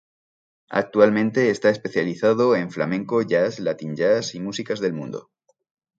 Actualmente 0.71 1.51
está 1.51 1.69
especializado 1.69 2.55
en 2.55 2.71
flamenco, 2.71 3.21
jazz, 3.21 3.59
latin 3.59 3.95
jazz 3.95 4.33
y 4.33 4.39
músicas 4.39 4.79
del 4.79 4.93
mundo. 4.93 5.29